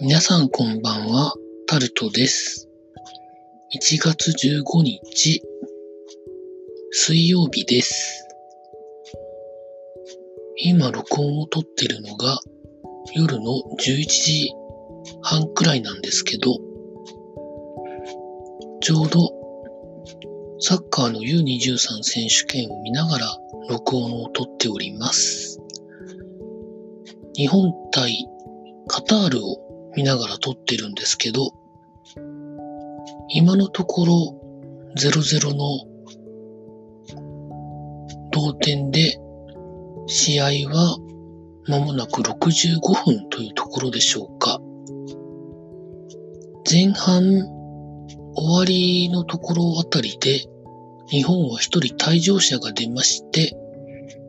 [0.00, 1.34] 皆さんこんばんは、
[1.68, 2.68] タルトです。
[3.74, 5.42] 1月15日、
[6.90, 8.26] 水曜日です。
[10.56, 12.40] 今録音を撮ってるのが
[13.14, 14.50] 夜の11時
[15.20, 16.56] 半くらいなんですけど、
[18.80, 19.30] ちょうど
[20.58, 23.26] サッカーの U23 選手権を見ながら
[23.68, 25.60] 録音を撮っております。
[27.34, 28.26] 日本対
[28.88, 31.52] カタールを見ながら撮ってるんですけど、
[33.28, 34.40] 今のところ
[34.96, 35.86] 0-0の
[38.30, 39.18] 同点で
[40.06, 40.98] 試合は
[41.68, 44.60] 間もなく65分というところでしょうか。
[46.70, 47.22] 前半
[48.34, 50.44] 終わりのところあたりで
[51.08, 53.54] 日本は一人退場者が出まして、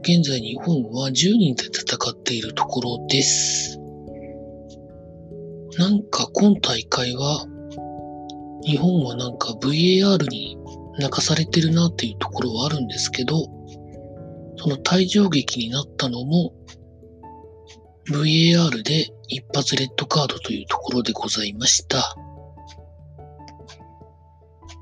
[0.00, 3.83] 現在日本は10人で戦っているところです。
[5.78, 7.46] なんか今大会は、
[8.64, 10.56] 日本はなんか VAR に
[10.98, 13.46] 泣かされてるなっていうところはあるんですけど、
[14.56, 16.52] その退場劇になったのも、
[18.10, 22.14] VAR で一発レッドカードというところでございました。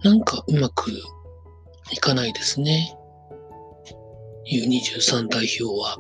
[0.02, 0.90] なんかうまく
[1.92, 2.96] いかないですね。
[4.52, 5.96] U23 代表は。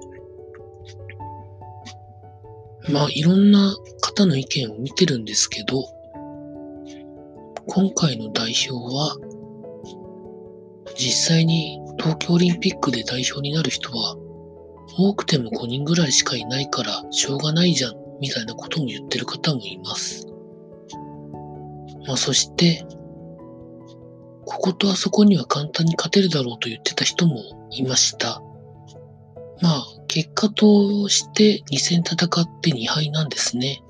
[2.90, 3.76] まあ、いろんな
[4.12, 5.84] 方の意見を見てるんですけど、
[7.66, 9.16] 今回の代表は、
[10.96, 14.16] 実際に東京オリンピックで代表になる人は、
[14.98, 20.26] 多くても5人ぐらいしかいないからしょうがないじゃん、みたいなことも言ってる方もいます。
[22.06, 22.84] まあ、そして、
[24.44, 28.42] こことあそこには簡単に勝てるだろうと言ってた人もいました。
[29.62, 33.82] まあ、結果として2戦戦って2敗なんですね。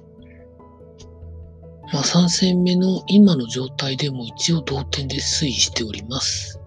[1.93, 6.61] まあ3戦目の今の状態でも一応同点で推移しております。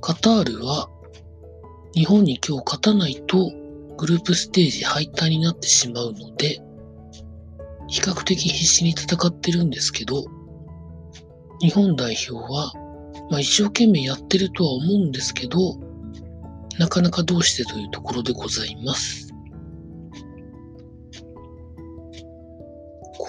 [0.00, 0.88] カタールは
[1.94, 3.52] 日本に今日勝たないと
[3.98, 6.62] グループステージ敗退になってしまうので、
[7.88, 10.24] 比較的必死に戦ってるんですけど、
[11.60, 12.72] 日本代表は、
[13.30, 15.76] まあ、一生懸命やってるとは思うんですけど、
[16.78, 19.29] なかなかどうしてというところでございます。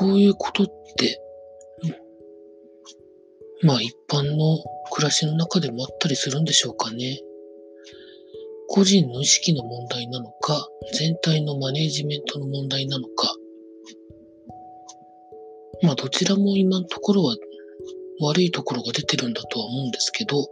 [0.01, 0.65] こういうことっ
[0.97, 1.21] て、
[3.61, 4.57] まあ一般の
[4.89, 7.19] 暮らしの中でもあったりするんでしょうかね。
[8.67, 10.67] 個人の意識の問題なのか、
[10.97, 13.31] 全体のマネージメントの問題なのか。
[15.83, 17.35] まあどちらも今のところは
[18.21, 20.47] 悪いところが出てるんだとは思うんですけど、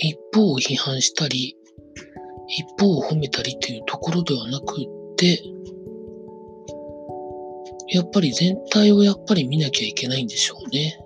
[0.00, 1.56] 一方を批判したり、
[2.46, 4.84] 一方を褒めたりというところではなくっ
[5.16, 5.42] て、
[7.90, 10.98] やっぱり全体をやっぱり見なきゃいけないんでしょうね。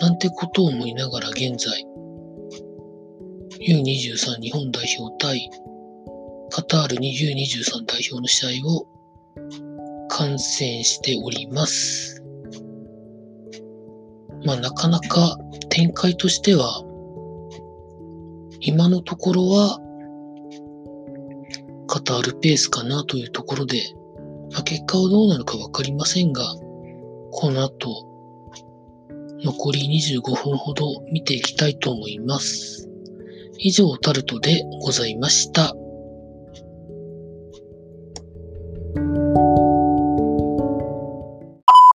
[0.00, 1.84] なんてことを思いながら現在、
[3.60, 5.50] U23 日本代表対
[6.50, 8.86] カタールに U23 代表の試合を
[10.08, 12.22] 観戦しております。
[14.44, 15.38] まあなかなか
[15.68, 16.84] 展開としては
[18.60, 19.78] 今のところは、
[21.86, 23.94] カタールペースかなというところで、
[24.52, 26.44] まあ、結果はどうなるかわかりませんが、
[27.30, 28.06] この後、
[29.44, 32.88] 残り25分ほど見ていきたいと思います。
[33.58, 35.74] 以上、タルトでございました。